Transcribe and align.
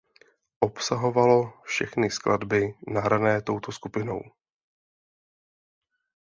Obsahovalo 0.59 1.53
všechny 1.63 2.09
skladby 2.09 2.73
nahrané 2.87 3.41
touto 3.41 3.71
skupinou. 3.71 4.21